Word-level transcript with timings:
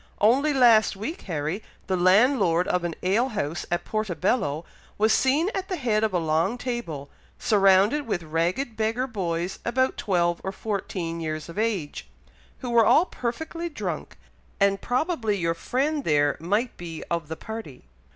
Only 0.19 0.51
last 0.51 0.95
week, 0.95 1.21
Harry, 1.29 1.61
the 1.85 1.95
landlord 1.95 2.67
of 2.67 2.83
an 2.83 2.95
ale 3.03 3.29
house 3.29 3.67
at 3.69 3.85
Portobello 3.85 4.65
was 4.97 5.13
seen 5.13 5.51
at 5.53 5.67
the 5.69 5.75
head 5.75 6.03
of 6.03 6.11
a 6.11 6.17
long 6.17 6.57
table, 6.57 7.11
surrounded 7.37 8.07
with 8.07 8.23
ragged 8.23 8.75
beggar 8.75 9.05
boys 9.05 9.59
about 9.63 9.97
twelve 9.97 10.41
or 10.43 10.51
fourteen 10.51 11.19
years 11.21 11.49
of 11.49 11.59
age, 11.59 12.07
who 12.61 12.71
were 12.71 12.83
all 12.83 13.05
perfectly 13.05 13.69
drunk, 13.69 14.17
and 14.59 14.81
probably 14.81 15.37
your 15.37 15.53
friend 15.53 16.03
there 16.03 16.35
might 16.39 16.77
be 16.77 17.03
of 17.11 17.27
the 17.27 17.37
party." 17.37 17.83